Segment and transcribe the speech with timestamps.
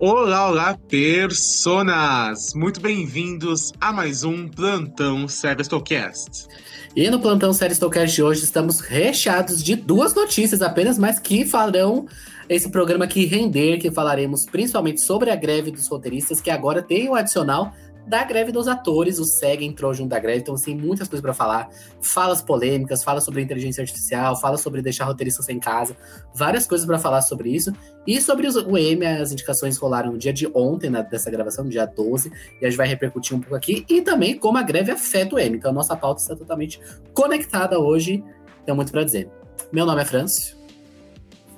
[0.00, 2.54] Olá, olá, personas!
[2.54, 6.46] Muito bem-vindos a mais um Plantão Série Stocast.
[6.94, 11.44] E no Plantão Série Stocast de hoje estamos recheados de duas notícias apenas, mas que
[11.44, 12.06] farão
[12.48, 17.08] esse programa aqui render, que falaremos principalmente sobre a greve dos roteiristas, que agora tem
[17.08, 17.72] o adicional
[18.08, 19.18] da greve dos atores.
[19.18, 21.68] O SEG entrou junto da greve, então tem assim, muitas coisas para falar.
[22.00, 25.96] Falas polêmicas, fala sobre inteligência artificial, fala sobre deixar roteiristas em casa,
[26.34, 27.72] várias coisas para falar sobre isso.
[28.06, 31.64] E sobre os, o M, as indicações rolaram no dia de ontem, na, dessa gravação,
[31.64, 33.84] no dia 12, e a gente vai repercutir um pouco aqui.
[33.88, 35.56] E também como a greve afeta o M.
[35.56, 36.80] Então a nossa pauta está totalmente
[37.12, 38.24] conectada hoje.
[38.64, 39.30] Tem muito para dizer.
[39.70, 40.56] Meu nome é Francio.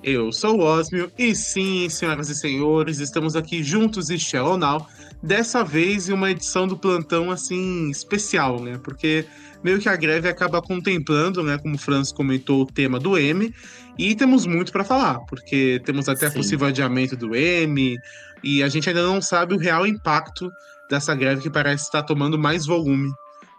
[0.03, 4.87] Eu sou o Osmio, e sim, senhoras e senhores, estamos aqui juntos e Shell Now
[5.23, 8.79] Dessa vez em uma edição do plantão assim especial, né?
[8.83, 9.27] Porque
[9.63, 13.55] meio que a greve acaba contemplando, né, como o Franz comentou, o tema do M,
[13.99, 16.37] e temos muito para falar, porque temos até Sim.
[16.39, 17.99] possível adiamento do M,
[18.43, 20.51] e a gente ainda não sabe o real impacto
[20.89, 23.11] dessa greve que parece estar tomando mais volume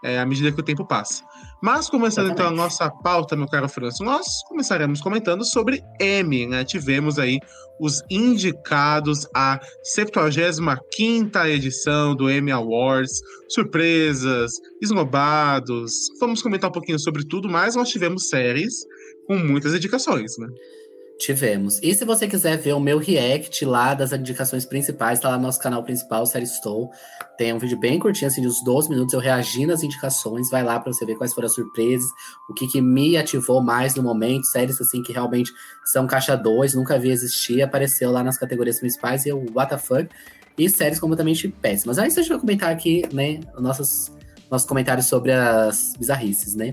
[0.02, 1.22] é, à medida que o tempo passa.
[1.62, 6.64] Mas começando então a nossa pauta, meu caro Franço, nós começaremos comentando sobre M, né?
[6.64, 7.38] Tivemos aí
[7.78, 14.50] os indicados à 75 edição do Emmy Awards, surpresas,
[14.82, 15.92] esnobados.
[16.18, 18.74] Vamos comentar um pouquinho sobre tudo, mas nós tivemos séries
[19.28, 20.48] com muitas indicações, né?
[21.22, 21.78] Tivemos.
[21.80, 25.44] E se você quiser ver o meu react lá das indicações principais, tá lá no
[25.44, 26.88] nosso canal principal, Série Stone.
[27.38, 30.50] Tem um vídeo bem curtinho, assim, de uns 12 minutos, eu reagindo às indicações.
[30.50, 32.10] Vai lá para você ver quais foram as surpresas,
[32.50, 34.46] o que, que me ativou mais no momento.
[34.46, 35.52] Séries, assim, que realmente
[35.84, 37.62] são caixa 2, nunca vi existir.
[37.62, 40.08] Apareceu lá nas categorias principais e eu, what the fuck.
[40.58, 42.00] E séries completamente péssimas.
[42.00, 44.10] Aí a gente vai comentar aqui, né, nossos,
[44.50, 46.72] nossos comentários sobre as bizarrices, né?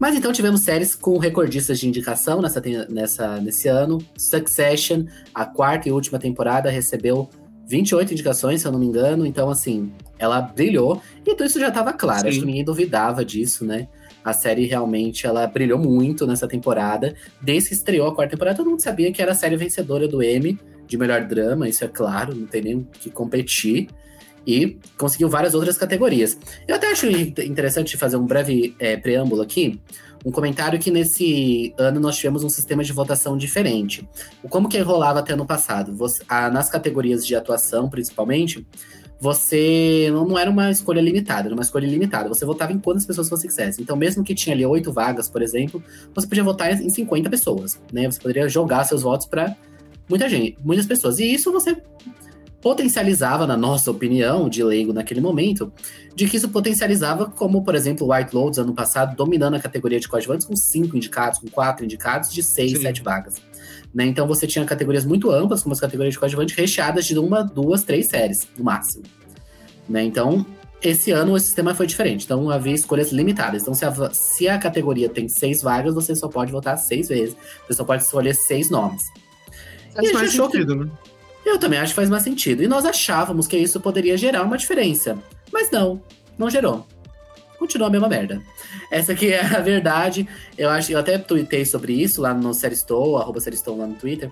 [0.00, 3.98] Mas então tivemos séries com recordistas de indicação nessa, nessa, nesse ano.
[4.16, 7.28] Succession, a quarta e última temporada, recebeu
[7.66, 9.26] 28 indicações, se eu não me engano.
[9.26, 11.02] Então, assim, ela brilhou.
[11.20, 12.28] E tudo isso já estava claro, Sim.
[12.28, 13.88] acho que ninguém duvidava disso, né?
[14.24, 17.14] A série realmente ela brilhou muito nessa temporada.
[17.38, 20.22] Desde que estreou a quarta temporada, todo mundo sabia que era a série vencedora do
[20.22, 23.88] Emmy de melhor drama, isso é claro, não tem nem o que competir
[24.46, 26.38] e conseguiu várias outras categorias.
[26.66, 29.80] Eu até acho interessante fazer um breve é, preâmbulo aqui,
[30.24, 34.08] um comentário que nesse ano nós tivemos um sistema de votação diferente.
[34.48, 35.94] Como que rolava até ano passado?
[35.96, 38.66] Você, a, nas categorias de atuação, principalmente,
[39.20, 42.28] você não, não, era uma escolha limitada, era uma escolha limitada.
[42.28, 43.80] Você votava em quantas pessoas você quisesse.
[43.80, 45.82] Então, mesmo que tinha ali oito vagas, por exemplo,
[46.14, 48.10] você podia votar em 50 pessoas, né?
[48.10, 49.54] Você poderia jogar seus votos para
[50.08, 51.18] muita gente, muitas pessoas.
[51.18, 51.76] E isso você
[52.60, 55.72] potencializava, na nossa opinião, de leigo naquele momento,
[56.14, 59.98] de que isso potencializava, como, por exemplo, o White Lotus ano passado, dominando a categoria
[59.98, 62.82] de coadjuvantes com cinco indicados, com quatro indicados, de seis, Sim.
[62.82, 63.34] sete vagas.
[63.94, 64.04] Né?
[64.06, 67.82] Então você tinha categorias muito amplas, como as categorias de coadjuvante, recheadas de uma, duas,
[67.82, 69.04] três séries, no máximo.
[69.88, 70.04] Né?
[70.04, 70.46] Então,
[70.82, 72.24] esse ano o sistema foi diferente.
[72.24, 73.62] Então havia escolhas limitadas.
[73.62, 77.36] Então, se a, se a categoria tem seis vagas, você só pode votar seis vezes.
[77.66, 79.02] Você só pode escolher seis nomes.
[79.94, 80.84] Faz mais sentido, que...
[80.84, 80.90] né?
[81.50, 82.62] Eu também acho que faz mais sentido.
[82.62, 85.18] E nós achávamos que isso poderia gerar uma diferença.
[85.52, 86.00] Mas não,
[86.38, 86.86] não gerou.
[87.58, 88.40] Continua a mesma merda.
[88.88, 90.28] Essa aqui é a verdade.
[90.56, 94.30] Eu acho, eu até tuitei sobre isso lá no Seristow, arroba Seristow lá no Twitter,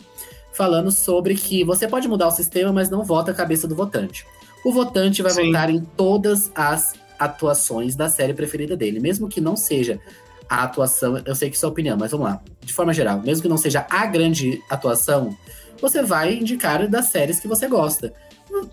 [0.53, 4.25] falando sobre que você pode mudar o sistema, mas não vota a cabeça do votante.
[4.65, 5.47] O votante vai Sim.
[5.47, 10.01] votar em todas as atuações da série preferida dele, mesmo que não seja
[10.49, 12.41] a atuação, eu sei que é opinião, mas vamos lá.
[12.61, 15.37] De forma geral, mesmo que não seja a grande atuação,
[15.81, 18.13] você vai indicar das séries que você gosta.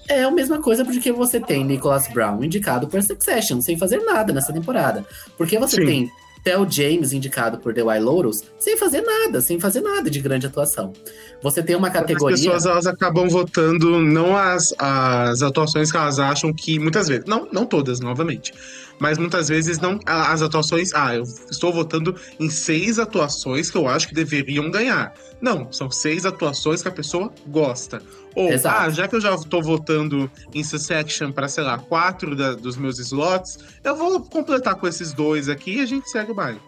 [0.08, 4.32] É a mesma coisa porque você tem Nicholas Brown indicado por Succession, sem fazer nada
[4.32, 5.06] nessa temporada.
[5.38, 5.86] Porque você Sim.
[5.86, 6.12] tem
[6.46, 10.46] Tel James indicado por The White Lotus, sem fazer nada, sem fazer nada de grande
[10.46, 10.94] atuação.
[11.42, 12.36] Você tem uma categoria.
[12.36, 17.26] As pessoas elas acabam votando não as, as atuações que elas acham que muitas vezes,
[17.26, 18.54] não, não todas, novamente,
[19.00, 20.94] mas muitas vezes não as atuações.
[20.94, 25.16] Ah, eu estou votando em seis atuações que eu acho que deveriam ganhar.
[25.42, 28.04] Não, são seis atuações que a pessoa gosta.
[28.36, 28.78] Ou, Exato.
[28.78, 32.76] ah, já que eu já estou votando em Succession para, sei lá, quatro da, dos
[32.76, 36.60] meus slots, eu vou completar com esses dois aqui e a gente segue o baile.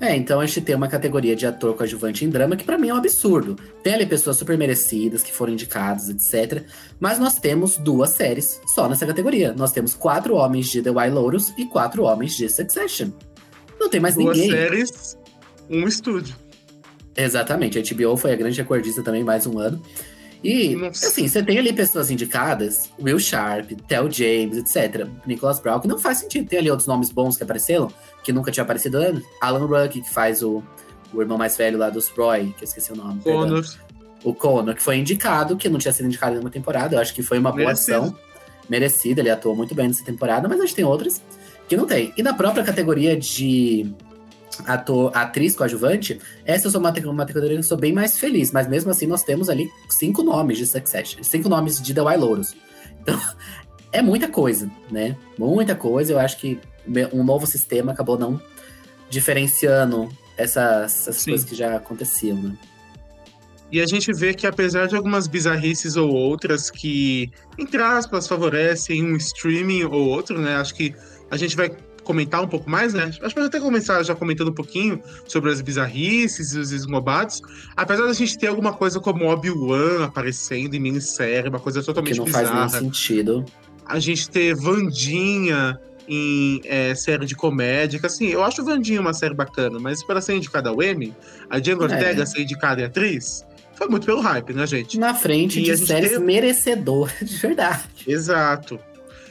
[0.00, 2.88] É, então a gente tem uma categoria de ator coadjuvante em drama que para mim
[2.88, 3.56] é um absurdo.
[3.82, 6.64] Tem ali pessoas super merecidas que foram indicadas, etc.
[7.00, 9.52] Mas nós temos duas séries só nessa categoria.
[9.52, 13.10] Nós temos quatro homens de The White Lotus e quatro homens de Succession.
[13.78, 14.50] Não tem mais duas ninguém.
[14.50, 15.18] Duas séries,
[15.68, 16.36] um estúdio.
[17.16, 19.82] Exatamente, a HBO foi a grande recordista também mais um ano.
[20.42, 21.08] E, Nossa.
[21.08, 25.08] assim, você tem ali pessoas indicadas, Will Sharp, Tel James, etc.
[25.26, 26.48] Nicholas Brown, que não faz sentido.
[26.48, 27.90] Tem ali outros nomes bons que apareceram,
[28.22, 29.22] que nunca tinha aparecido antes.
[29.40, 30.62] Alan Ruck, que faz o,
[31.12, 33.20] o irmão mais velho lá dos Roy, que eu esqueci o nome.
[33.20, 33.64] Connor.
[34.24, 36.96] O Kono, que foi indicado, que não tinha sido indicado em uma temporada.
[36.96, 37.96] Eu acho que foi uma boa Merecido.
[37.98, 38.16] ação.
[38.68, 41.22] Merecida, ele atuou muito bem nessa temporada, mas a gente tem outras
[41.68, 42.12] que não tem.
[42.16, 43.92] E na própria categoria de
[44.66, 48.50] ator, atriz coadjuvante, essa eu sou uma, uma categoria que eu sou bem mais feliz,
[48.52, 52.18] mas mesmo assim nós temos ali cinco nomes de Succession, cinco nomes de The White
[52.18, 52.56] Lotus.
[53.00, 53.20] Então,
[53.92, 55.16] é muita coisa, né?
[55.38, 56.12] Muita coisa.
[56.12, 56.58] Eu acho que
[57.12, 58.40] um novo sistema acabou não
[59.10, 61.30] diferenciando essas, essas Sim.
[61.30, 62.56] coisas que já aconteciam, né?
[63.70, 69.04] E a gente vê que apesar de algumas bizarrices ou outras que, entre aspas, favorecem
[69.04, 70.56] um streaming ou outro, né?
[70.56, 70.94] Acho que
[71.30, 71.70] a gente vai
[72.08, 73.04] comentar um pouco mais, né?
[73.04, 77.42] Acho que pode até começar já comentando um pouquinho sobre as bizarrices e os esnobados.
[77.76, 82.16] Apesar da gente ter alguma coisa como Obi-Wan aparecendo em minissérie, uma coisa Que totalmente
[82.18, 82.82] não faz nenhum bizarra.
[82.82, 83.44] sentido.
[83.84, 85.78] A gente ter Vandinha
[86.08, 90.20] em é, série de comédia, que assim, eu acho Vandinha uma série bacana, mas para
[90.22, 91.14] ser indicada ao Emmy,
[91.50, 91.94] a Django É.
[91.94, 93.44] Ortega ser indicada em atriz,
[93.74, 94.98] foi muito pelo hype, né, gente?
[94.98, 97.82] Na frente E de séries tem- merecedoras, de verdade.
[98.06, 98.80] Exato.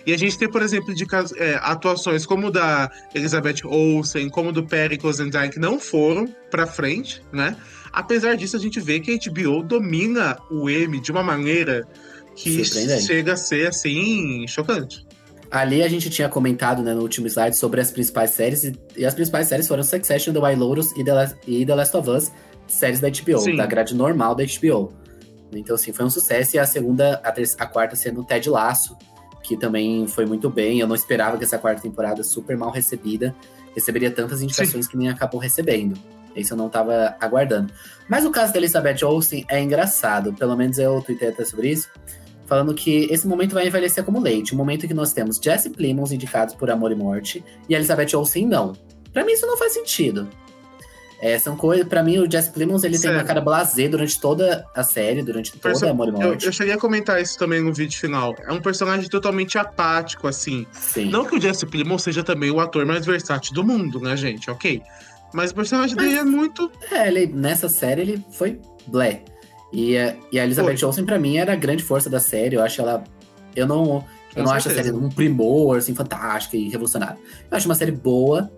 [0.07, 1.05] E a gente tem, por exemplo, de
[1.35, 7.21] é, atuações como da Elizabeth Olsen, como do Perry Cosendine, que não foram pra frente,
[7.33, 7.57] né?
[7.91, 11.85] Apesar disso, a gente vê que a HBO domina o Emmy de uma maneira
[12.37, 15.05] que chega a ser, assim, chocante.
[15.51, 19.05] Ali a gente tinha comentado né, no último slide sobre as principais séries, e, e
[19.05, 22.09] as principais séries foram Succession, The White Lotus e The, Last, e The Last of
[22.09, 22.31] Us,
[22.65, 23.57] séries da HBO, Sim.
[23.57, 24.93] da grade normal da HBO.
[25.51, 28.95] Então, assim, foi um sucesso, e a segunda, a, ter- a quarta sendo Ted Laço,
[29.43, 30.79] que também foi muito bem.
[30.79, 33.35] Eu não esperava que essa quarta temporada, super mal recebida,
[33.73, 35.99] receberia tantas indicações que nem acabou recebendo.
[36.35, 37.73] Isso eu não tava aguardando.
[38.07, 41.89] Mas o caso da Elizabeth Olsen é engraçado, pelo menos eu tuitei até sobre isso,
[42.45, 44.53] falando que esse momento vai envelhecer como leite.
[44.53, 48.15] O momento em que nós temos Jesse Plimons indicados por Amor e Morte e Elizabeth
[48.15, 48.73] Olsen não.
[49.11, 50.27] Pra mim isso não faz sentido.
[51.19, 53.27] É, são coisas, para mim o Jesse Plimons ele tem uma Sério.
[53.27, 56.45] cara blasé durante toda a série, durante toda Perso- Amor e Eu, Morte.
[56.45, 58.35] eu cheguei a comentar isso também no vídeo final.
[58.47, 60.67] É um personagem totalmente apático, assim.
[60.71, 61.09] Sim.
[61.09, 64.49] Não que o Jesse Plimon seja também o ator mais versátil do mundo, né, gente?
[64.51, 64.81] Ok.
[65.33, 66.71] Mas o personagem Mas- dele é muito.
[66.91, 69.23] É, ele, nessa série ele foi blé.
[69.73, 72.55] E, a- e a Elizabeth Olsen, pra mim, era a grande força da série.
[72.55, 73.03] Eu acho ela.
[73.55, 74.03] Eu não, eu
[74.35, 77.17] Com não acho a série um primor, assim, fantástica e revolucionária.
[77.49, 78.51] Eu acho uma série boa.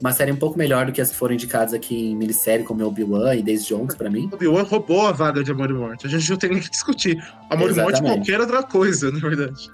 [0.00, 2.84] Uma série um pouco melhor do que as que foram indicadas aqui em minissérie, como
[2.86, 4.28] Obi-Wan e Daisy Jones, pra mim.
[4.32, 6.06] Obi-Wan roubou a vaga de Amor e Morte.
[6.06, 7.16] A gente não tem nem que discutir.
[7.48, 8.16] Amor e Morte é Exatamente.
[8.16, 9.70] qualquer outra coisa, na verdade.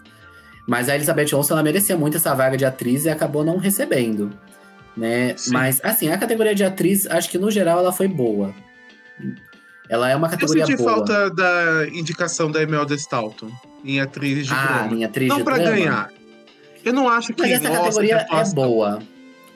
[0.68, 4.30] Mas a Elizabeth Olsen, ela merecia muito essa vaga de atriz e acabou não recebendo.
[4.96, 5.34] Né?
[5.36, 5.52] Sim.
[5.52, 8.54] Mas, assim, a categoria de atriz, acho que no geral ela foi boa.
[9.88, 10.90] Ela é uma Eu categoria senti boa.
[10.94, 13.50] falta da indicação da Imelda Stalton
[13.84, 14.90] em atriz de ah, drama.
[14.94, 15.70] minha atriz Não de pra drama.
[15.72, 16.10] ganhar.
[16.84, 17.42] Eu não acho que.
[17.42, 19.02] Mas essa nossa, categoria é boa.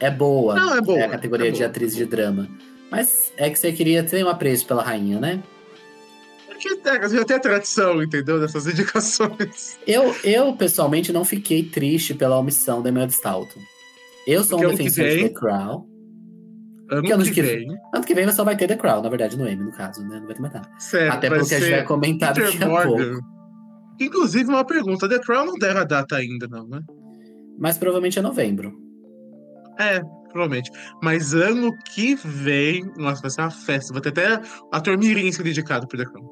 [0.01, 0.55] É boa.
[0.55, 0.99] Não, é boa.
[0.99, 2.49] É a categoria é de atriz de drama.
[2.91, 5.43] Mas é que você queria ter um apreço pela rainha, né?
[6.47, 8.41] Porque é, já tem a tradição, entendeu?
[8.41, 9.79] Dessas indicações.
[9.87, 13.61] Eu, eu, pessoalmente, não fiquei triste pela omissão da Imelda Stalton.
[14.27, 15.87] Eu sou Porque um defensor de vem- The Crown.
[16.89, 17.67] Ano Que ano que que vem.
[17.93, 20.19] Ano que vem só vai ter The Crown, na verdade, no M, no caso, né?
[20.21, 20.69] Não vai ter mais nada.
[20.79, 23.21] Certo, Até porque a gente vai comentar daqui a pouco.
[24.01, 26.81] Inclusive, uma pergunta: The Crown não deram a data ainda, não, né?
[27.59, 28.86] Mas provavelmente é novembro.
[29.79, 30.01] É,
[30.31, 30.71] provavelmente.
[31.03, 33.93] Mas ano que vem, nossa, vai ser uma festa.
[33.93, 34.41] Vai ter até
[34.73, 36.27] ator Mirim sendo indicado por The Crown.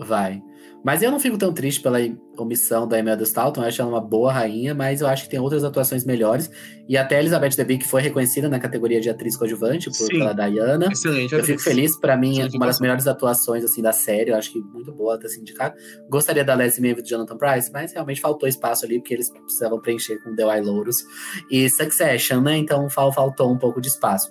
[0.00, 0.40] Vai.
[0.82, 1.98] Mas eu não fico tão triste pela
[2.38, 3.60] omissão da Imelda Staunton.
[3.60, 6.50] Eu acho ela uma boa rainha, mas eu acho que tem outras atuações melhores.
[6.88, 10.18] E até a Elizabeth Debicki foi reconhecida na categoria de atriz coadjuvante por, Sim.
[10.18, 10.88] pela Diana.
[10.90, 11.34] Excelente.
[11.34, 14.30] Eu fico feliz, pra mim, é uma das melhores atuações assim da série.
[14.30, 15.74] Eu acho que muito boa ter sido indicada.
[16.08, 19.28] Gostaria da Leslie Mann e do Jonathan Price, mas realmente faltou espaço ali, porque eles
[19.30, 21.04] precisavam preencher com The White Lotus
[21.50, 22.56] e Succession, né?
[22.56, 24.30] Então fal- faltou um pouco de espaço.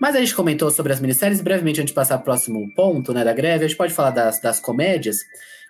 [0.00, 3.24] Mas a gente comentou sobre as minisséries, brevemente antes de passar pro próximo ponto, né,
[3.24, 5.16] da greve, a gente pode falar das, das comédias,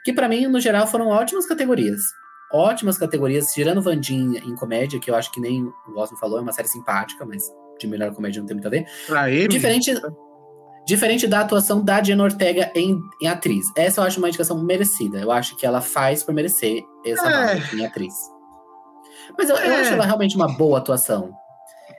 [0.05, 2.01] que pra mim, no geral, foram ótimas categorias.
[2.53, 6.43] Ótimas categorias, tirando Vandinha em comédia, que eu acho que nem o Osmo falou, é
[6.43, 7.43] uma série simpática, mas
[7.79, 8.85] de melhor comédia não tem muito a ver.
[9.07, 9.49] Pra ele.
[9.49, 9.93] Diferente,
[10.87, 13.67] diferente da atuação da Jenna Ortega em, em atriz.
[13.77, 15.19] Essa eu acho uma indicação merecida.
[15.19, 17.59] Eu acho que ela faz por merecer essa É.
[17.77, 18.15] em atriz.
[19.37, 19.81] Mas eu, eu É.
[19.81, 21.33] acho ela realmente uma boa atuação.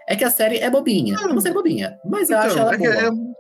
[0.08, 1.16] É que a série é bobinha.
[1.22, 1.98] É uma série bobinha.
[2.10, 2.94] Mas eu acho ela é boa.
[2.94, 3.38] é-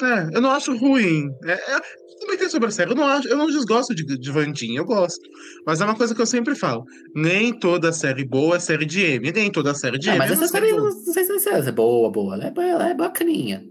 [0.00, 1.28] é, eu não acho ruim.
[1.44, 1.80] É, é,
[2.20, 2.90] comentei sobre a série.
[2.90, 5.20] Eu não, acho, eu não desgosto de, de Vandinha, eu gosto.
[5.66, 6.84] Mas é uma coisa que eu sempre falo:
[7.14, 9.30] nem toda série boa é série de M.
[9.32, 10.90] Nem toda série de É, M mas é essa série, boa.
[10.90, 12.34] não sei se é boa, boa.
[12.34, 13.62] Ela é, ela é bacaninha.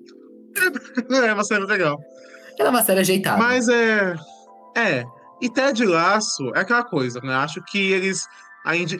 [1.10, 1.98] É uma série legal.
[2.60, 3.38] Ela é uma série ajeitada.
[3.38, 4.13] Mas é.
[4.75, 5.03] É.
[5.41, 7.34] E Ted Laço é aquela coisa, né?
[7.34, 8.25] Acho que eles.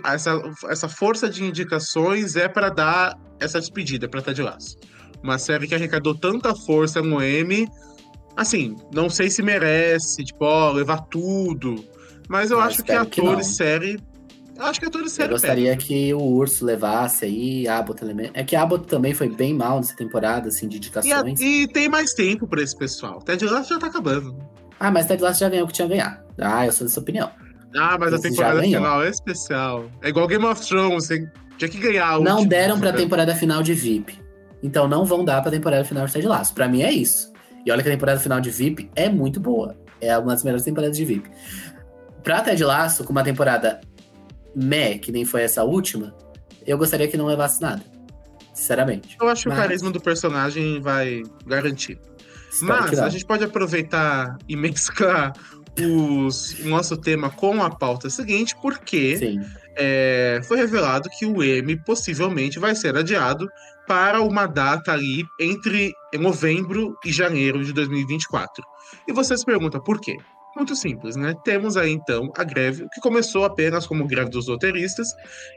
[0.03, 4.77] Essa, essa força de indicações é para dar essa despedida para Ted Laço.
[5.24, 7.68] Uma série que arrecadou tanta força no M.
[8.36, 11.84] Assim, não sei se merece, tipo, ó, levar tudo.
[12.30, 14.00] Mas eu Ah, acho que ator e série.
[14.58, 15.30] Eu acho que ator e Eu série.
[15.30, 15.82] gostaria pega.
[15.84, 18.32] que o Urso levasse aí, Abbott também.
[18.34, 21.39] É que Abbott também foi bem mal nessa temporada, assim, de E, a- indicações.
[21.41, 23.20] e tem mais tempo pra esse pessoal.
[23.22, 24.36] Ted Lasso já tá acabando.
[24.80, 26.24] Ah, mas Ted Lasso já ganhou o que tinha a ganhar.
[26.39, 27.30] Ah, eu sou dessa opinião.
[27.75, 29.89] Ah, mas a temporada final é especial.
[30.01, 31.29] É igual Game of Thrones, tem...
[31.57, 32.19] tinha que ganhar.
[32.19, 34.19] Não última, deram pra temporada final de VIP.
[34.63, 36.53] Então não vão dar pra temporada final de Ted Lasso.
[36.53, 37.31] Pra mim é isso.
[37.65, 39.75] E olha que a temporada final de VIP é muito boa.
[39.99, 41.29] É uma das melhores temporadas de VIP.
[42.23, 43.81] Pra Ted Lasso, com uma temporada
[44.55, 46.13] meh, que nem foi essa última,
[46.65, 47.81] eu gostaria que não levasse nada.
[48.53, 49.17] Sinceramente.
[49.19, 51.99] Eu acho que Mas- o carisma do personagem vai garantir.
[52.51, 55.33] Espero Mas a gente pode aproveitar e mesclar
[55.79, 59.39] os, o nosso tema com a pauta seguinte, porque
[59.77, 63.47] é, foi revelado que o M possivelmente vai ser adiado
[63.87, 68.63] para uma data ali entre novembro e janeiro de 2024.
[69.07, 70.15] E você se pergunta por quê?
[70.55, 71.33] Muito simples, né?
[71.45, 75.07] Temos aí então a greve, que começou apenas como greve dos roteiristas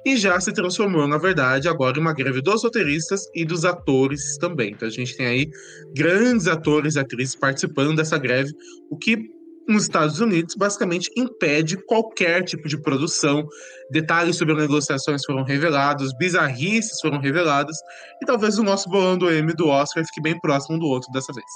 [0.07, 4.39] e já se transformou, na verdade, agora em uma greve dos roteiristas e dos atores
[4.39, 4.71] também.
[4.71, 5.51] Então a gente tem aí
[5.97, 8.53] grandes atores e atrizes participando dessa greve,
[8.89, 9.19] o que
[9.67, 13.47] nos Estados Unidos basicamente impede qualquer tipo de produção.
[13.91, 17.77] Detalhes sobre negociações foram revelados, bizarrices foram reveladas,
[18.23, 21.33] e talvez o nosso bolão do M do Oscar fique bem próximo do outro dessa
[21.33, 21.47] vez.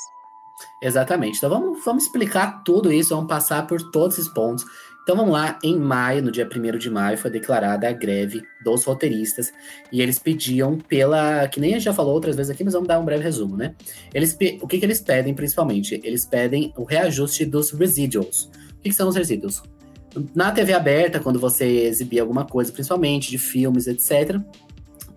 [0.82, 1.38] Exatamente.
[1.38, 4.64] Então vamos, vamos explicar tudo isso, vamos passar por todos esses pontos.
[5.08, 8.84] Então vamos lá, em maio, no dia 1 de maio, foi declarada a greve dos
[8.84, 9.50] roteiristas
[9.90, 11.48] e eles pediam pela.
[11.48, 13.56] Que nem a gente já falou outras vezes aqui, mas vamos dar um breve resumo,
[13.56, 13.74] né?
[14.12, 15.98] Eles, o que, que eles pedem principalmente?
[16.04, 18.50] Eles pedem o reajuste dos residuals.
[18.74, 19.62] O que, que são os residuals?
[20.34, 24.38] Na TV aberta, quando você exibia alguma coisa, principalmente de filmes, etc.,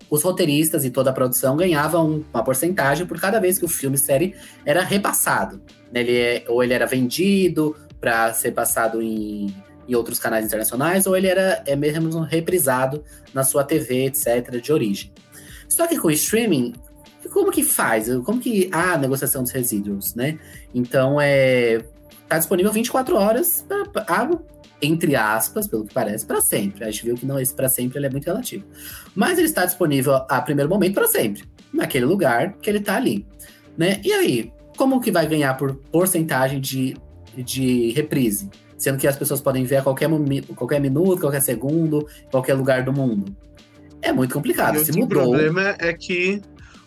[0.08, 3.98] os roteiristas e toda a produção ganhavam uma porcentagem por cada vez que o filme
[3.98, 4.34] série
[4.64, 5.60] era repassado.
[5.92, 6.00] né?
[6.00, 9.54] Ele é- ou ele era vendido para ser passado em,
[9.88, 13.02] em outros canais internacionais, ou ele era é mesmo reprisado
[13.34, 15.12] na sua TV, etc., de origem.
[15.68, 16.74] Só que com o streaming,
[17.32, 18.06] como que faz?
[18.24, 20.38] Como que há a negociação dos resíduos, né?
[20.74, 21.82] Então, é,
[22.28, 24.30] tá disponível 24 horas, pra, pra-
[24.80, 26.84] entre aspas, pelo que parece, para sempre.
[26.84, 28.64] A gente viu que não esse para sempre é muito relativo.
[29.14, 33.24] Mas ele está disponível a primeiro momento para sempre, naquele lugar que ele está ali,
[33.78, 34.00] né?
[34.04, 36.96] E aí, como que vai ganhar por porcentagem de,
[37.36, 38.50] de reprise?
[38.82, 42.82] Sendo que as pessoas podem ver a qualquer, momi- qualquer minuto, qualquer segundo, qualquer lugar
[42.82, 43.32] do mundo.
[44.02, 44.74] É muito complicado.
[44.76, 45.06] e Se mudou.
[45.22, 46.42] problema é que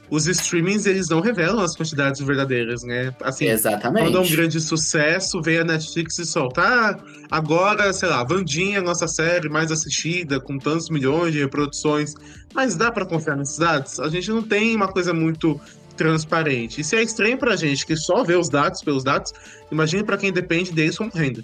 [0.10, 3.16] os streamings eles não revelam as quantidades verdadeiras, né?
[3.24, 4.08] Assim, Exatamente.
[4.08, 6.62] Quando é um grande sucesso, vem a Netflix e solta.
[6.62, 6.98] Ah,
[7.32, 12.14] agora, sei lá, Vandinha, nossa série mais assistida, com tantos milhões de reproduções.
[12.54, 14.02] Mas dá pra confiar nesses dados?
[14.02, 15.58] A gente não tem uma coisa muito
[15.96, 16.84] transparente.
[16.84, 19.32] Se é estranho pra gente que só vê os dados pelos dados,
[19.72, 21.42] imagine pra quem depende deles como renda.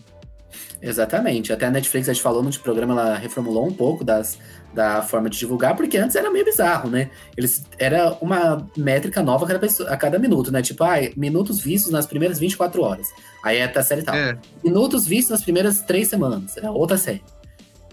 [0.81, 1.53] Exatamente.
[1.53, 4.37] Até a Netflix, a gente falou no programa, ela reformulou um pouco das,
[4.73, 7.09] da forma de divulgar, porque antes era meio bizarro, né?
[7.37, 10.61] Eles, era uma métrica nova a cada, pessoa- a cada minuto, né?
[10.61, 13.07] Tipo, ah, minutos vistos nas primeiras 24 horas.
[13.43, 14.15] Aí é a série tal.
[14.15, 16.57] É, Minutos vistos nas primeiras três semanas.
[16.57, 17.23] É outra série.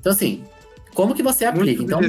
[0.01, 0.45] Então, assim,
[0.95, 1.83] como que você aplica?
[1.83, 2.01] muito Então,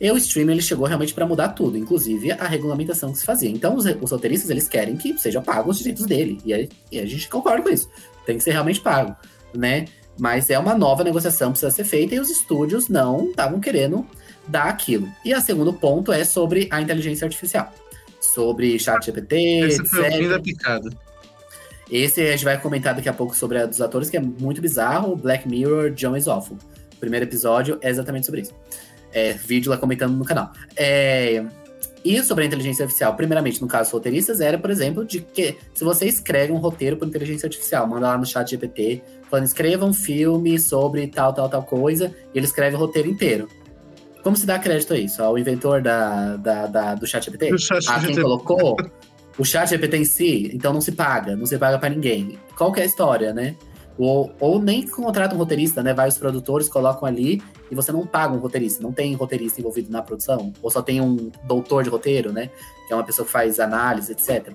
[0.00, 3.48] e o streaming ele chegou realmente para mudar tudo, inclusive a regulamentação que se fazia.
[3.48, 6.40] Então, os, os roteiristas eles querem que seja pago os direitos dele.
[6.44, 7.88] E, aí- e a gente concorda com isso.
[8.26, 9.16] Tem que ser realmente pago,
[9.54, 9.86] né?
[10.18, 14.06] Mas é uma nova negociação que precisa ser feita e os estúdios não estavam querendo
[14.46, 15.08] dar aquilo.
[15.24, 17.72] E o segundo ponto é sobre a inteligência artificial.
[18.20, 20.42] Sobre chat GPT, Esse foi o fim da etc.
[20.42, 20.90] picada.
[21.90, 24.60] Esse a gente vai comentar daqui a pouco sobre a dos atores, que é muito
[24.60, 25.16] bizarro.
[25.16, 26.56] Black Mirror, John is Awful.
[26.94, 28.54] O primeiro episódio é exatamente sobre isso.
[29.12, 30.52] É, vídeo lá comentando no canal.
[30.76, 31.44] É,
[32.04, 35.56] e sobre a inteligência artificial, primeiramente, no caso dos roteiristas, era, por exemplo, de que
[35.74, 39.84] se você escreve um roteiro por inteligência artificial, manda lá no chat GPT, falando, escreva
[39.86, 43.48] um filme sobre tal, tal, tal coisa, e ele escreve o roteiro inteiro.
[44.22, 45.22] Como se dá crédito a isso?
[45.22, 47.58] Ao inventor da, da, da- do chat GPT?
[47.58, 48.22] Chat a quem GPT.
[48.22, 48.76] colocou
[49.38, 52.38] o chat GPT em si, então não se paga, não se paga pra ninguém.
[52.56, 53.56] Qual que é a história, né?
[53.98, 55.92] Ou, ou nem contrata um roteirista, né?
[55.92, 58.82] Vai os produtores, colocam ali e você não paga um roteirista.
[58.82, 60.52] Não tem roteirista envolvido na produção.
[60.62, 62.48] Ou só tem um doutor de roteiro, né?
[62.86, 64.52] Que é uma pessoa que faz análise, etc.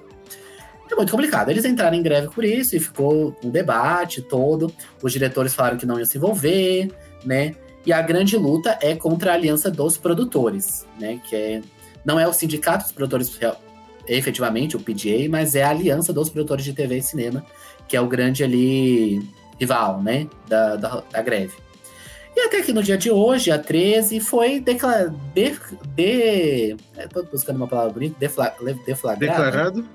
[0.90, 1.50] É muito complicado.
[1.50, 4.72] Eles entraram em greve por isso e ficou um debate todo.
[5.02, 6.90] Os diretores falaram que não iam se envolver,
[7.26, 7.56] né?
[7.86, 11.20] E a grande luta é contra a aliança dos produtores, né?
[11.30, 11.62] Que é,
[12.06, 13.62] não é o sindicato dos produtores real-
[14.08, 17.46] efetivamente, o PGA, mas é a aliança dos produtores de TV e cinema,
[17.88, 19.22] que é o grande ali
[19.60, 20.28] rival, né?
[20.48, 21.54] Da, da, da greve.
[22.36, 25.20] E até que no dia de hoje, a 13, foi declarado.
[25.34, 25.56] De,
[25.96, 26.78] de,
[27.12, 28.54] tô buscando uma palavra bonita, defla,
[28.86, 29.44] deflagrada.
[29.46, 29.86] Declarado.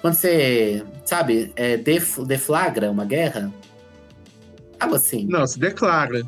[0.00, 3.52] Quando você, sabe, é, def, deflagra uma guerra.
[4.78, 5.26] Algo assim.
[5.26, 6.22] Não, se declara.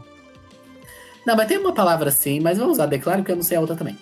[1.27, 3.61] Não, mas tem uma palavra assim, mas vamos usar declara porque eu não sei a
[3.61, 3.97] outra também.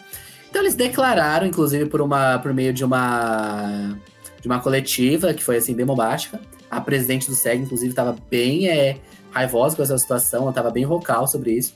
[0.48, 3.96] Então eles declararam, inclusive, por, uma, por meio de uma,
[4.40, 6.40] de uma coletiva, que foi assim, bem bombástica.
[6.68, 8.98] A presidente do SEG, inclusive, estava bem é,
[9.30, 11.74] raivosa com essa situação, ela estava bem vocal sobre isso.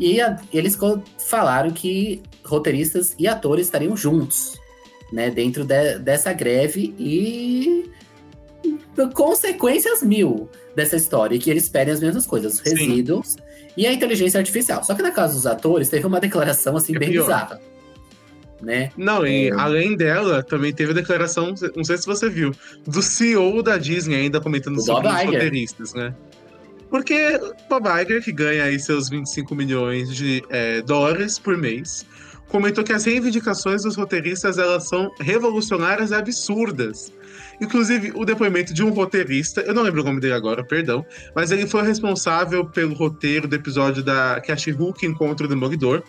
[0.00, 0.76] E a, eles
[1.18, 4.58] falaram que roteiristas e atores estariam juntos,
[5.12, 7.90] né, dentro de, dessa greve e
[9.14, 13.38] consequências mil dessa história, e que eles pedem as mesmas coisas, resíduos Sim.
[13.76, 14.82] e a inteligência artificial.
[14.82, 17.24] Só que na casa dos atores, teve uma declaração assim é bem pior.
[17.24, 17.60] bizarra.
[18.60, 18.90] Né?
[18.96, 19.52] Não, e é...
[19.52, 22.52] além dela, também teve a declaração, não sei se você viu,
[22.86, 26.14] do CEO da Disney ainda comentando o sobre Bob os roteiristas, né?
[26.88, 32.06] Porque Bob Iger, que ganha aí seus 25 milhões de é, dólares por mês,
[32.52, 37.10] comentou que as reivindicações dos roteiristas elas são revolucionárias e absurdas.
[37.58, 41.04] Inclusive, o depoimento de um roteirista, eu não lembro o nome dele agora, perdão,
[41.34, 46.02] mas ele foi responsável pelo roteiro do episódio da que a She-Hulk encontra o Demolidor,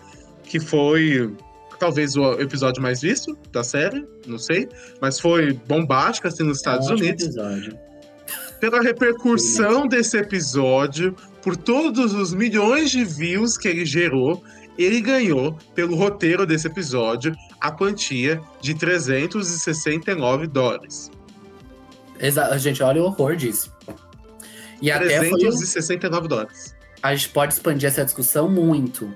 [0.44, 1.34] que foi
[1.80, 4.68] talvez o episódio mais visto da série, não sei,
[5.00, 7.24] mas foi bombástico assim nos Estados é um Unidos.
[7.24, 7.80] Episódio
[8.60, 14.42] pela repercussão desse episódio, por todos os milhões de views que ele gerou,
[14.78, 21.12] ele ganhou, pelo roteiro desse episódio, a quantia de 369 dólares.
[22.20, 23.72] Exato, gente, olha o horror disso.
[24.82, 26.76] E 369 até dólares.
[27.02, 29.14] A gente pode expandir essa discussão muito.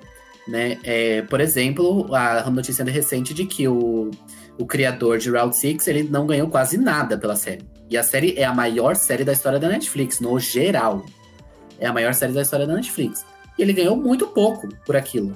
[0.48, 0.78] Né?
[0.84, 4.12] É, por exemplo, a notícia recente de que o,
[4.58, 7.66] o criador de Route 6 ele não ganhou quase nada pela série.
[7.90, 11.06] E a série é a maior série da história da Netflix, no geral.
[11.80, 13.26] É a maior série da história da Netflix.
[13.58, 15.36] E ele ganhou muito pouco por aquilo.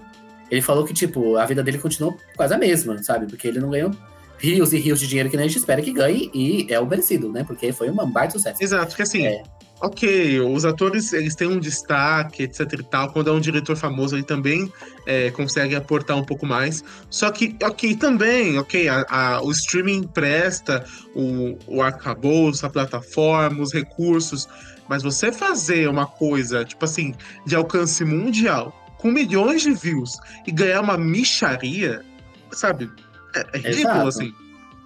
[0.51, 3.25] Ele falou que, tipo, a vida dele continuou quase a mesma, sabe?
[3.25, 3.91] Porque ele não ganhou
[4.37, 7.31] rios e rios de dinheiro que a gente espera que ganhe, e é o merecido,
[7.31, 7.43] né?
[7.43, 8.61] Porque foi um baita sucesso.
[8.61, 9.43] Exato, porque assim, é.
[9.79, 13.11] ok, os atores eles têm um destaque, etc e tal.
[13.13, 14.71] Quando é um diretor famoso, ele também
[15.05, 16.83] é, consegue aportar um pouco mais.
[17.09, 20.83] Só que, ok, também, ok, a, a, o streaming presta
[21.15, 24.49] o, o arcabouço, a plataforma, os recursos.
[24.89, 27.13] Mas você fazer uma coisa, tipo assim,
[27.45, 32.03] de alcance mundial, com milhões de views, e ganhar uma micharia,
[32.51, 32.89] sabe?
[33.35, 34.07] É, é ridículo, Exato.
[34.07, 34.33] assim.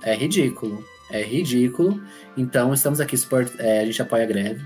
[0.04, 0.84] É ridículo.
[1.12, 2.02] É ridículo.
[2.38, 4.64] Então, estamos aqui, support, é, a gente apoia a greve.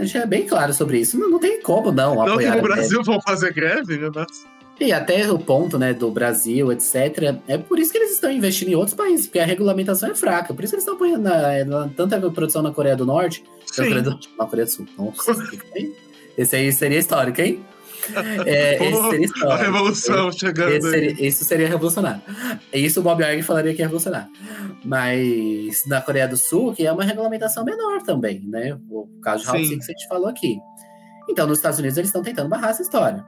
[0.00, 1.18] É, já é bem claro sobre isso.
[1.18, 2.50] Não, não tem como não, não apoiar.
[2.50, 4.46] Não que no Brasil vão fazer greve, meu Deus.
[4.80, 7.36] E até o ponto, né, do Brasil, etc.
[7.46, 10.54] É por isso que eles estão investindo em outros países, porque a regulamentação é fraca.
[10.54, 13.84] Por isso que eles estão apoiando na, na, tanta produção na Coreia do Norte, Sim.
[13.84, 14.86] Coreia do, na Coreia do Sul.
[14.96, 15.36] Nossa,
[16.38, 17.62] esse aí seria histórico, hein?
[18.46, 19.52] É, esse seria.
[19.52, 20.72] A revolução chegando.
[20.72, 22.22] Esse seria, isso seria revolucionário.
[22.72, 24.28] Isso o Bob Iger falaria que é revolucionário.
[24.84, 28.78] Mas na Coreia do Sul, que é uma regulamentação menor também, né?
[28.88, 30.58] O caso de Round que a gente falou aqui.
[31.28, 33.24] Então, nos Estados Unidos, eles estão tentando barrar essa história.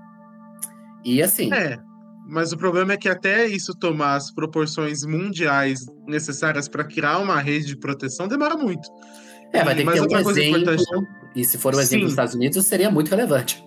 [1.05, 1.53] E assim.
[1.53, 1.79] É.
[2.27, 7.41] Mas o problema é que até isso tomar as proporções mundiais necessárias para criar uma
[7.41, 8.89] rede de proteção demora muito.
[9.53, 10.61] É, vai ter que ter um exemplo.
[10.63, 10.85] Importante...
[11.35, 12.05] E se for o exemplo Sim.
[12.05, 13.63] dos Estados Unidos, seria muito relevante.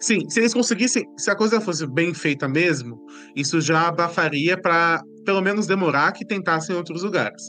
[0.00, 2.98] Sim, se eles conseguissem, se a coisa fosse bem feita mesmo,
[3.34, 7.42] isso já abafaria para pelo menos demorar que tentassem em outros lugares.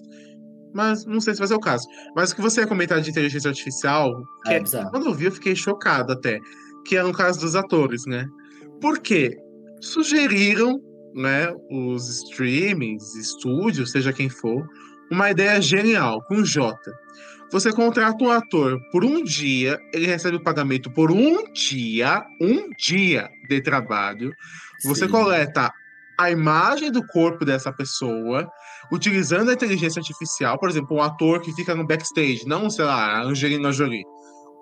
[0.74, 1.88] Mas não sei se vai ser o caso.
[2.16, 4.12] Mas o que você ia comentar de inteligência artificial,
[4.48, 6.40] é, é, quando eu vi eu fiquei chocado até,
[6.86, 8.26] que é no caso dos atores, né?
[8.82, 9.38] Porque
[9.82, 10.80] sugeriram,
[11.16, 14.68] né, os streamings, estúdios, seja quem for,
[15.12, 16.78] uma ideia genial, com J
[17.52, 22.70] você contrata um ator por um dia, ele recebe o pagamento por um dia, um
[22.78, 24.34] dia de trabalho.
[24.84, 25.12] Você Sim.
[25.12, 25.72] coleta
[26.20, 28.50] a imagem do corpo dessa pessoa,
[28.92, 33.22] utilizando a inteligência artificial, por exemplo, um ator que fica no backstage, não, sei lá,
[33.22, 34.04] Angelina Jolie.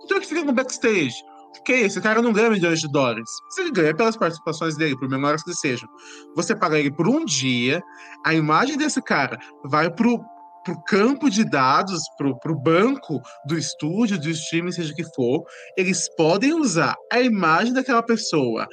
[0.01, 1.15] Um ator que fica no backstage.
[1.59, 3.29] Ok, esse cara não ganha milhões de dólares.
[3.49, 5.87] Se ele ganha pelas participações dele, por menores que sejam.
[6.35, 7.81] Você paga ele por um dia,
[8.25, 10.21] a imagem desse cara vai pro,
[10.65, 15.03] para o campo de dados, para o banco do estúdio, do streaming, seja o que
[15.15, 15.43] for,
[15.77, 18.67] eles podem usar a imagem daquela pessoa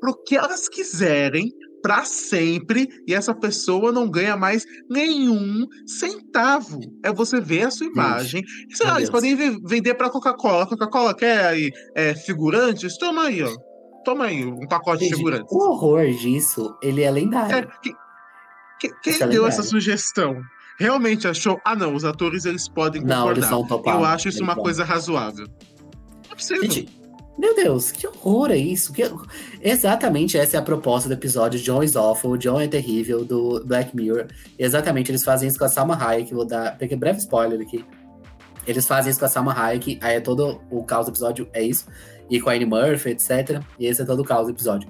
[0.00, 6.80] para o que elas quiserem, para sempre, e essa pessoa não ganha mais nenhum centavo.
[7.04, 8.42] É você ver a sua imagem.
[8.72, 10.66] Sei lá, eles podem vender para Coca-Cola.
[10.66, 12.96] Coca-Cola quer aí é, figurantes?
[12.96, 13.50] Toma aí, ó.
[14.04, 15.52] Toma aí um pacote Gente, de figurantes.
[15.52, 17.56] O horror disso, ele é lendário.
[17.56, 17.94] É, que,
[18.80, 20.40] que, quem é deu essa sugestão?
[20.80, 23.24] Realmente achou, ah não, os atores eles podem concordar.
[23.24, 24.00] Não, eles são topados.
[24.00, 25.46] Eu acho isso uma coisa razoável.
[26.30, 26.62] É possível.
[26.62, 26.88] Gente,
[27.38, 28.92] Meu Deus, que horror é isso?
[28.92, 29.02] Que...
[29.62, 33.94] Exatamente essa é a proposta do episódio John is Awful, John é terrível, do Black
[33.94, 34.26] Mirror.
[34.58, 37.84] Exatamente, eles fazem isso com a Salma Hayek, vou dar pequeno breve spoiler aqui.
[38.66, 41.62] Eles fazem isso com a Salma Hayek, aí é todo o caos do episódio, é
[41.62, 41.86] isso.
[42.28, 43.62] E com a Annie Murphy, etc.
[43.78, 44.88] E esse é todo o caos do episódio.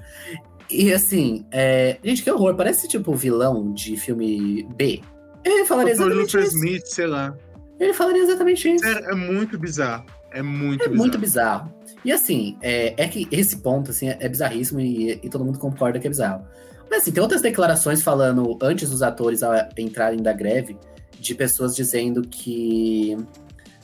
[0.68, 1.98] E assim, é...
[2.02, 5.00] gente, que horror, parece tipo vilão de filme B.
[5.44, 6.56] Ele falaria exatamente isso.
[6.56, 7.36] Smith, sei lá.
[7.78, 8.84] Ele falaria exatamente isso.
[8.84, 10.04] É, é muito bizarro.
[10.32, 10.96] É muito é bizarro.
[10.96, 11.74] muito bizarro.
[12.04, 15.98] E assim, é, é que esse ponto assim, é bizarríssimo e, e, todo mundo concorda
[15.98, 16.46] que é bizarro.
[16.90, 19.40] Mas assim, tem outras declarações falando antes dos atores
[19.76, 20.76] entrarem da greve,
[21.18, 23.16] de pessoas dizendo que.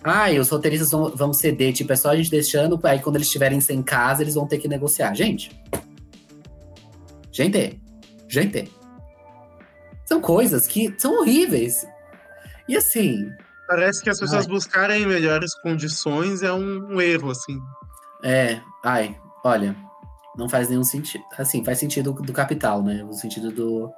[0.02, 3.26] Ah, os roteiristas vão, vão ceder, tipo, é só a gente deixando, aí quando eles
[3.26, 5.12] estiverem sem casa, eles vão ter que negociar.
[5.14, 5.50] Gente.
[7.32, 7.80] Gente.
[8.28, 8.70] Gente.
[10.06, 11.86] São coisas que são horríveis.
[12.66, 13.30] E assim,
[13.66, 14.52] Parece que as pessoas ai.
[14.52, 17.58] buscarem melhores condições é um, um, erro, assim.
[18.22, 19.74] É, ai, olha,
[20.36, 21.24] não faz nenhum sentido.
[21.36, 23.04] Assim, faz sentido do capital, né?
[23.04, 23.90] O sentido do,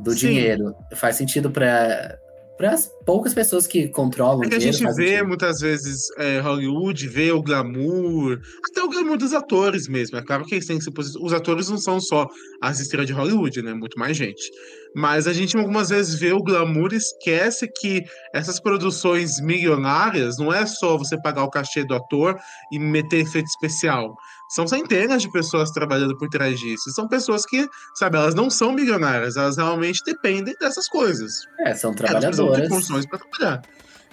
[0.00, 0.74] do dinheiro.
[0.96, 2.18] Faz sentido para
[2.56, 4.44] para as poucas pessoas que controlam.
[4.44, 8.40] É que a gente vê muitas vezes é, Hollywood, vê o glamour,
[8.70, 10.16] até o glamour dos atores mesmo.
[10.16, 11.26] É claro que eles têm que se posicionar.
[11.26, 12.26] Os atores não são só
[12.62, 13.74] as estrelas de Hollywood, né?
[13.74, 14.50] Muito mais gente.
[14.94, 18.02] Mas a gente algumas vezes vê o glamour e esquece que
[18.34, 22.36] essas produções milionárias não é só você pagar o cachê do ator
[22.72, 24.16] e meter efeito especial.
[24.48, 26.90] São centenas de pessoas trabalhando por trás disso.
[26.90, 31.46] São pessoas que, sabe, elas não são milionárias, elas realmente dependem dessas coisas.
[31.60, 32.38] É, são trabalhadoras.
[32.38, 33.62] Elas ter condições para trabalhar.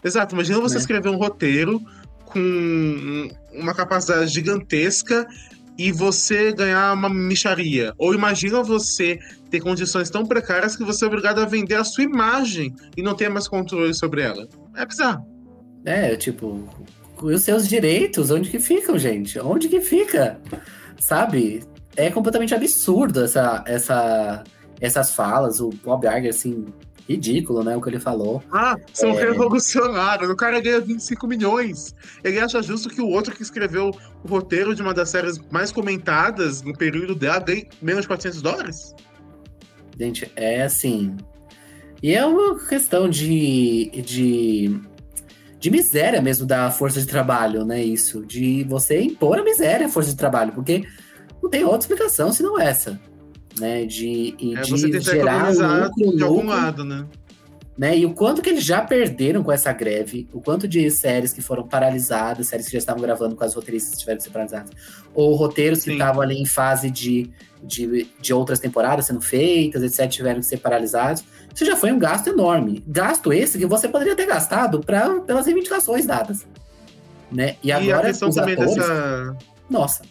[0.03, 0.79] Exato, imagina você é.
[0.79, 1.81] escrever um roteiro
[2.25, 5.27] com uma capacidade gigantesca
[5.77, 7.93] e você ganhar uma micharia.
[7.97, 9.19] Ou imagina você
[9.49, 13.15] ter condições tão precárias que você é obrigado a vender a sua imagem e não
[13.15, 14.47] ter mais controle sobre ela.
[14.75, 15.25] É bizarro.
[15.85, 16.67] É, tipo,
[17.31, 19.39] e os seus direitos, onde que ficam, gente?
[19.39, 20.39] Onde que fica?
[20.99, 21.63] Sabe?
[21.95, 24.43] É completamente absurdo essa, essa,
[24.79, 25.59] essas falas.
[25.59, 26.65] O Bob Iger, assim,
[27.07, 27.75] ridículo, né?
[27.75, 28.41] O que ele falou.
[28.51, 29.23] Ah, são é...
[29.23, 30.29] revolucionários.
[30.29, 31.93] O cara ganha 25 milhões.
[32.23, 33.91] Ele acha justo que o outro que escreveu
[34.23, 38.41] o roteiro de uma das séries mais comentadas no período dela ganhe menos de 400
[38.41, 38.95] dólares?
[39.99, 41.15] Gente, é assim.
[42.01, 44.81] E é uma questão de, de
[45.63, 47.81] de miséria mesmo da força de trabalho, né?
[47.81, 50.83] Isso, de você impor a miséria à força de trabalho, porque
[51.41, 52.99] não tem outra explicação senão essa,
[53.57, 53.85] né?
[53.85, 57.05] De, é, de gerar lucro, de algum lucro, lado, né?
[57.77, 57.97] Né?
[57.97, 61.41] E o quanto que eles já perderam com essa greve, o quanto de séries que
[61.41, 64.71] foram paralisadas, séries que já estavam gravando com as roteiristas que tiveram que ser paralisadas,
[65.13, 65.85] ou roteiros Sim.
[65.85, 67.29] que estavam ali em fase de,
[67.63, 71.99] de, de outras temporadas sendo feitas, etc., tiveram que ser paralisados isso já foi um
[71.99, 72.83] gasto enorme.
[72.87, 76.45] Gasto esse que você poderia ter gastado pra, pelas reivindicações dadas.
[77.31, 77.57] Né?
[77.63, 77.85] E agora.
[77.85, 78.75] E a questão também atores...
[78.75, 79.37] dessa.
[79.69, 80.01] Nossa.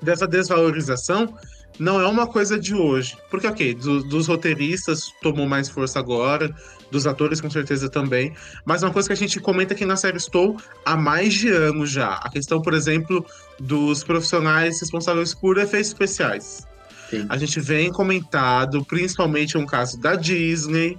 [0.00, 1.34] Dessa desvalorização
[1.78, 3.16] não é uma coisa de hoje.
[3.30, 6.54] Porque, ok, do, dos roteiristas tomou mais força agora,
[6.90, 8.34] dos atores com certeza também.
[8.64, 11.90] Mas uma coisa que a gente comenta aqui na série Estou há mais de anos
[11.90, 12.14] já.
[12.14, 13.24] A questão, por exemplo,
[13.60, 16.66] dos profissionais responsáveis por efeitos especiais.
[17.10, 17.26] Sim.
[17.28, 20.98] A gente vem comentado, principalmente um caso da Disney,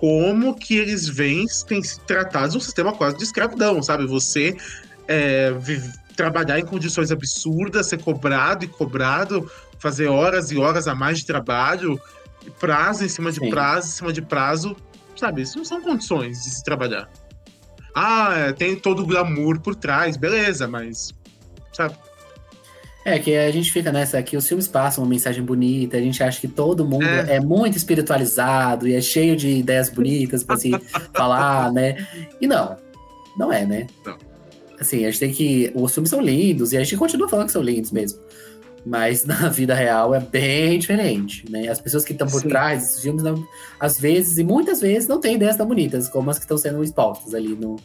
[0.00, 4.06] como que eles vêm têm se tratado de um sistema quase de escravidão, sabe?
[4.06, 4.56] Você
[5.06, 9.50] é, vive, trabalhar em condições absurdas, ser cobrado e cobrado,
[9.84, 12.00] fazer horas e horas a mais de trabalho,
[12.58, 13.50] prazo em cima de Sim.
[13.50, 14.74] prazo, em cima de prazo,
[15.14, 15.42] sabe?
[15.42, 17.06] Isso não são condições de se trabalhar.
[17.94, 21.12] Ah, é, tem todo o glamour por trás, beleza, mas,
[21.70, 21.96] sabe?
[23.04, 26.22] É, que a gente fica nessa que os filmes passam uma mensagem bonita, a gente
[26.22, 30.56] acha que todo mundo é, é muito espiritualizado e é cheio de ideias bonitas para
[30.56, 30.70] se
[31.12, 32.08] falar, né?
[32.40, 32.74] E não,
[33.36, 33.86] não é, né?
[34.06, 34.16] Não.
[34.80, 35.70] Assim, a gente tem que.
[35.74, 38.18] Os filmes são lindos e a gente continua falando que são lindos mesmo.
[38.84, 41.68] Mas na vida real é bem diferente, né?
[41.68, 42.48] As pessoas que estão por Sim.
[42.48, 43.46] trás desses filmes, não,
[43.80, 46.82] às vezes, e muitas vezes, não têm ideias tão bonitas como as que estão sendo
[46.82, 47.76] expostas ali no,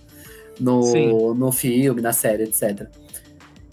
[0.60, 2.88] no, no filme, na série, etc.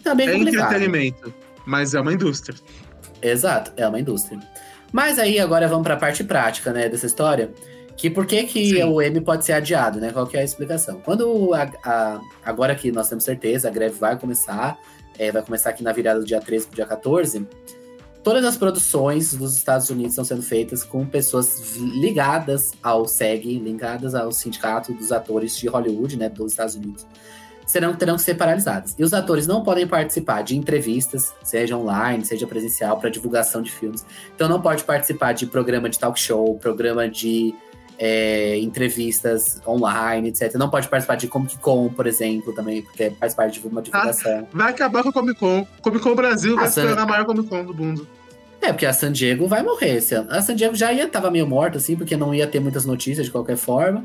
[0.03, 0.67] Também é complicado.
[0.67, 1.35] entretenimento,
[1.65, 2.57] mas é uma indústria.
[3.21, 4.39] Exato, é uma indústria.
[4.93, 7.51] Mas aí agora vamos para a parte prática, né, dessa história.
[7.97, 8.85] Que por que, que Sim.
[8.85, 10.13] o M pode ser adiado, né?
[10.13, 11.01] Qual que é a explicação?
[11.03, 14.79] Quando a, a, agora que nós temos certeza, a greve vai começar,
[15.19, 17.47] é, vai começar aqui na virada do dia 13 para o dia 14,
[18.23, 24.15] todas as produções dos Estados Unidos estão sendo feitas com pessoas ligadas ao SEG, ligadas
[24.15, 27.07] ao sindicato dos atores de Hollywood, né, dos Estados Unidos
[27.67, 28.95] serão, terão que ser paralisadas.
[28.97, 33.71] E os atores não podem participar de entrevistas, seja online, seja presencial, para divulgação de
[33.71, 34.07] filmes.
[34.35, 37.55] Então não pode participar de programa de talk show, programa de,
[37.99, 40.55] é, entrevistas online, etc.
[40.55, 44.41] Não pode participar de Comic Con, por exemplo, também, porque faz parte de uma divulgação.
[44.41, 45.67] Ah, vai acabar com a Comic Con.
[45.81, 48.07] Comic Con Brasil vai se tornar a maior Comic Con do mundo.
[48.61, 50.29] É, porque a San Diego vai morrer esse ano.
[50.31, 53.27] A San Diego já ia tava meio morta, assim, porque não ia ter muitas notícias
[53.27, 54.05] de qualquer forma.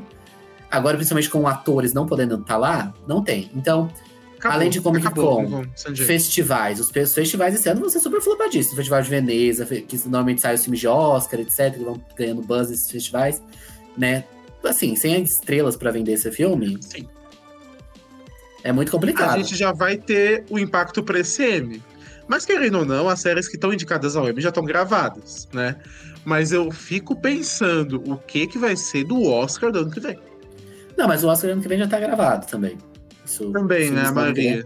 [0.70, 3.50] Agora, principalmente com atores não podendo estar lá, não tem.
[3.54, 3.90] Então,
[4.38, 5.64] acabou, além de Comic Con,
[5.96, 6.80] festivais.
[6.80, 8.72] Os festivais esse ano vão ser super flopadíssimos.
[8.72, 12.40] O Festival de Veneza, que normalmente sai os filmes de Oscar, etc., que vão ganhando
[12.42, 13.42] buzz esses festivais,
[13.96, 14.24] né?
[14.64, 16.78] Assim, sem estrelas para vender esse filme.
[16.80, 17.08] Sim.
[18.64, 19.34] É muito complicado.
[19.34, 21.82] A gente já vai ter o impacto para esse M.
[22.28, 25.76] Mas querendo ou não, as séries que estão indicadas ao Emmy já estão gravadas, né?
[26.24, 30.18] Mas eu fico pensando o que que vai ser do Oscar do ano que vem.
[30.96, 32.78] Não, mas o Oscar do ano que vem já tá gravado também.
[33.24, 34.64] Isso, também, né, a maioria.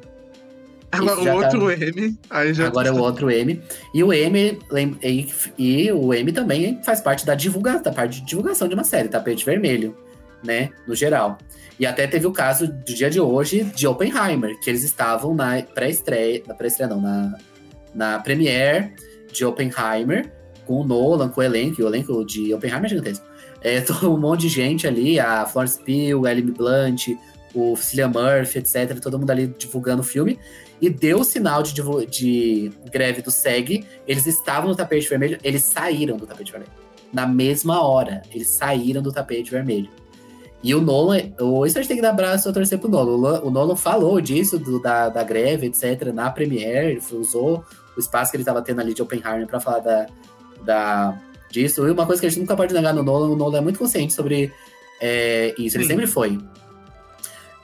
[0.92, 1.87] Agora o tá outro tá...
[1.87, 3.61] M, aí já Agora é o outro M.
[3.92, 4.59] E o M
[5.03, 8.85] e, e o M também faz parte da divulgação, da parte de divulgação de uma
[8.85, 9.96] série, tapete vermelho,
[10.44, 11.38] né, no geral.
[11.79, 15.62] E até teve o caso do dia de hoje de Oppenheimer, que eles estavam na
[15.62, 17.37] pré-estreia, na pré-estreia não, na,
[17.94, 18.92] na premiere
[19.31, 20.33] de Oppenheimer,
[20.64, 23.27] com o Nolan, com o elenco, e o elenco de Oppenheimer é gigantesco.
[23.61, 27.09] É, um monte de gente ali, a Florence Pugh, a Ellen Blunt,
[27.57, 30.38] o Cillian Murphy, etc., todo mundo ali divulgando o filme.
[30.81, 31.73] E deu o sinal de,
[32.07, 36.73] de greve do SEG, eles estavam no tapete vermelho, eles saíram do tapete vermelho.
[37.12, 39.88] Na mesma hora, eles saíram do tapete vermelho.
[40.62, 41.19] E o Nolan,
[41.66, 43.40] isso a gente tem que dar abraço a torcer pro Nolan.
[43.40, 47.64] O Nolan falou disso, do, da, da greve, etc., na Premiere, ele usou
[47.97, 50.07] o espaço que ele estava tendo ali de Oppenheimer para falar da,
[50.62, 51.87] da, disso.
[51.87, 53.79] E uma coisa que a gente nunca pode negar no Nolan, o Nolan é muito
[53.79, 54.53] consciente sobre
[55.01, 56.38] é, isso, ele sempre foi.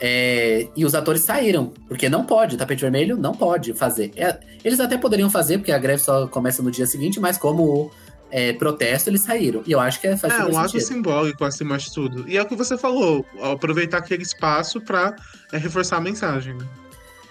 [0.05, 4.11] É, e os atores saíram, porque não pode, tapete vermelho não pode fazer.
[4.17, 7.89] É, eles até poderiam fazer, porque a greve só começa no dia seguinte, mas como
[8.29, 9.63] é, protesto, eles saíram.
[9.65, 12.29] E eu acho que é faz É um ato simbólico acima de tudo.
[12.29, 15.15] E é o que você falou, aproveitar aquele espaço para
[15.53, 16.55] é, reforçar a mensagem.
[16.55, 16.67] Né?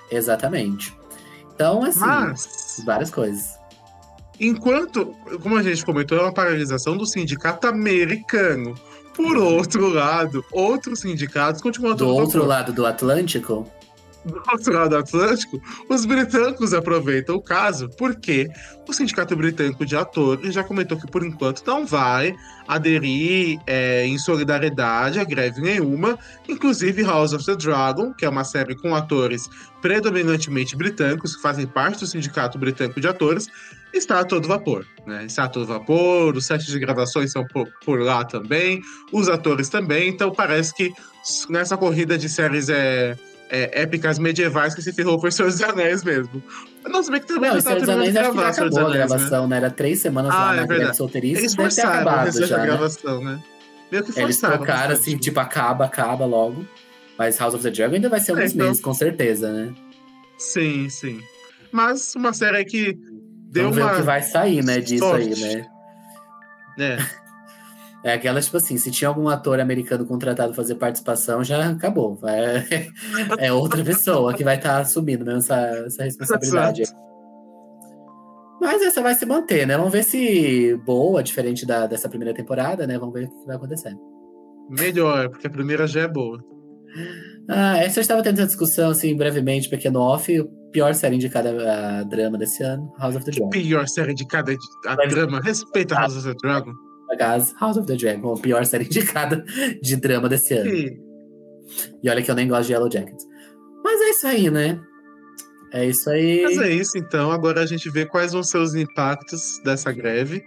[0.09, 0.95] Exatamente.
[1.53, 3.59] Então, assim, Mas, várias coisas.
[4.39, 8.75] Enquanto, como a gente comentou, é uma paralisação do sindicato americano.
[9.13, 13.69] Por outro lado, outros sindicatos continuam Do outro lado do Atlântico?
[14.25, 18.49] do outro lado do Atlântico, os britânicos aproveitam o caso porque
[18.87, 22.35] o Sindicato Britânico de Atores já comentou que, por enquanto, não vai
[22.67, 26.17] aderir é, em solidariedade a greve nenhuma,
[26.47, 29.49] inclusive House of the Dragon, que é uma série com atores
[29.81, 33.47] predominantemente britânicos, que fazem parte do Sindicato Britânico de Atores,
[33.93, 34.85] está a todo vapor.
[35.05, 35.25] Né?
[35.25, 39.69] Está a todo vapor, os sets de gravações são por, por lá também, os atores
[39.69, 40.91] também, então parece que
[41.49, 43.15] nessa corrida de séries é
[43.51, 46.41] é, épicas medievais que se ferrou por Senhor dos Anéis mesmo.
[46.85, 48.93] Não, se bem que também não, Senhor dos Anéis acho que já acabou a né?
[48.93, 49.49] gravação, né?
[49.49, 49.57] né?
[49.57, 51.39] Era três semanas ah, lá na é greve solteirista.
[51.39, 52.65] Eles deve ter acabado já, né?
[52.65, 53.43] gravação, né?
[53.91, 56.65] Meio que Eles trocaram assim, tipo, acaba, acaba logo.
[57.17, 58.67] Mas House of the Dragon ainda vai ser alguns é, então...
[58.67, 59.73] meses, com certeza, né?
[60.37, 61.21] Sim, sim.
[61.73, 62.97] Mas uma série que
[63.51, 63.87] deu Vamos uma...
[63.87, 65.43] ver o que vai sair, né, disso Sorte.
[65.43, 65.67] aí, né?
[66.79, 66.97] É.
[68.03, 72.17] É aquela, tipo assim, se tinha algum ator americano contratado fazer participação, já acabou.
[72.25, 72.87] É,
[73.45, 76.81] é outra pessoa que vai estar tá assumindo mesmo essa, essa responsabilidade.
[78.59, 79.77] Mas essa vai se manter, né?
[79.77, 82.97] Vamos ver se boa, diferente da, dessa primeira temporada, né?
[82.97, 83.95] Vamos ver o que vai acontecer.
[84.67, 86.43] Melhor, porque a primeira já é boa.
[87.53, 90.31] Ah, essa eu estava tendo essa discussão, assim, brevemente, pequeno off.
[90.71, 91.49] Pior série indicada
[91.99, 93.49] a drama desse ano, House of the Dragon.
[93.49, 94.55] Pior série indicada
[94.87, 95.41] a drama.
[95.41, 96.71] Respeita House of the Dragon.
[97.11, 99.43] Aliás, House of the Dragon, a pior série indicada
[99.81, 100.71] de drama desse ano.
[100.71, 100.97] Sim.
[102.01, 103.25] E olha que eu nem gosto de Yellow Jackets.
[103.83, 104.79] Mas é isso aí, né?
[105.73, 106.43] É isso aí.
[106.43, 107.31] Mas é isso, então.
[107.31, 110.41] Agora a gente vê quais vão ser os impactos dessa greve.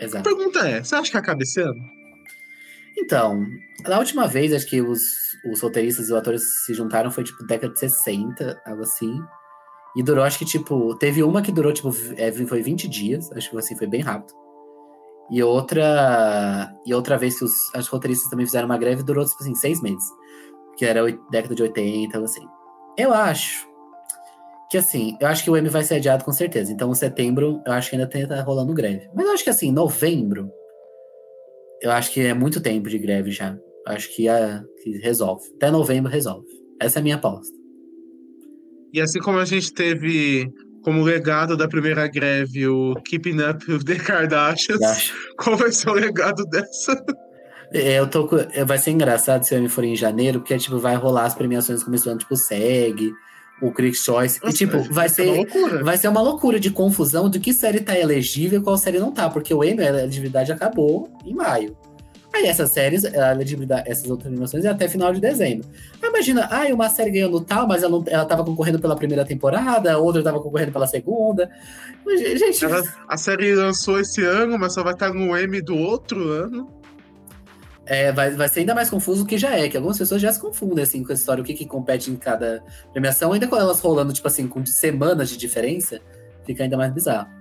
[0.00, 0.28] Exato.
[0.28, 1.80] A pergunta é: você acha que acaba esse ano?
[2.96, 3.46] Então,
[3.86, 5.00] na última vez, acho que os,
[5.44, 9.20] os roteiristas e os atores se juntaram foi tipo década de 60, algo assim.
[9.96, 13.50] E durou, acho que tipo, teve uma que durou, tipo, é, foi 20 dias, acho
[13.50, 14.32] que assim, foi bem rápido.
[15.30, 19.42] E outra e outra vez que os as roteiristas também fizeram uma greve durou, tipo
[19.42, 20.04] assim, seis meses.
[20.76, 22.46] Que era década de 80, assim.
[22.96, 23.68] Eu acho
[24.70, 26.70] que, assim, eu acho que o M vai ser adiado com certeza.
[26.72, 29.08] Então, setembro, eu acho que ainda tá rolando greve.
[29.14, 30.52] Mas eu acho que, assim, novembro,
[31.80, 33.56] eu acho que é muito tempo de greve já.
[33.88, 35.44] Eu acho que, é, que resolve.
[35.56, 36.46] Até novembro resolve.
[36.78, 37.56] Essa é a minha aposta.
[38.92, 43.84] E assim como a gente teve como legado da primeira greve o Keeping Up with
[43.84, 45.12] the Kardashians.
[45.38, 47.02] Qual vai ser o legado dessa?
[47.72, 48.28] É, eu tô,
[48.66, 52.20] vai ser engraçado se ele for em janeiro, porque tipo, vai rolar as premiações começando,
[52.20, 53.12] tipo, SEG,
[53.60, 54.40] o Critics' Choice.
[54.42, 55.46] E, tipo, vai ser,
[55.82, 59.12] vai ser uma loucura de confusão de que série tá elegível e qual série não
[59.12, 61.76] tá, porque o Emmy, a elegibilidade acabou em maio.
[62.32, 65.66] Aí essas séries, a elegibilidade, essas outras animações é até final de dezembro.
[66.02, 68.94] Aí imagina, ah, uma série ganhou no tal, mas ela, não, ela tava concorrendo pela
[68.94, 71.50] primeira temporada, outra tava concorrendo pela segunda.
[72.06, 72.64] Gente.
[72.64, 76.78] Ela, a série lançou esse ano, mas só vai estar no M do outro ano.
[77.86, 80.38] É, vai, vai ser ainda mais confuso que já é, que algumas pessoas já se
[80.38, 82.62] confundem assim com a história, o que, que compete em cada
[82.92, 85.98] premiação, ainda com elas rolando, tipo assim, com semanas de diferença,
[86.44, 87.37] fica ainda mais bizarro.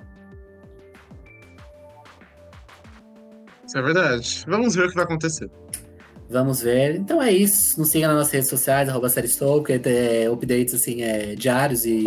[3.67, 4.45] Isso é verdade.
[4.47, 5.51] Vamos ver o que vai acontecer.
[6.29, 6.95] Vamos ver.
[6.95, 7.79] Então é isso.
[7.79, 9.27] Nos siga nas nossas redes sociais, arroba Série
[9.65, 12.05] que é, updates assim, é, diários e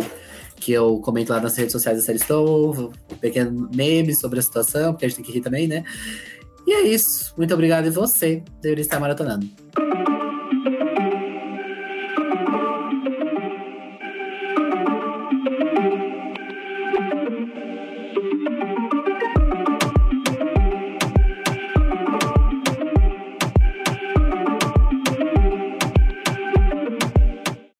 [0.55, 4.93] que eu comento lá nas redes sociais da Série Estou, pequeno meme sobre a situação,
[4.93, 5.83] porque a gente tem que rir também, né?
[6.67, 7.33] E é isso.
[7.37, 9.47] Muito obrigado e você deveria estar maratonando.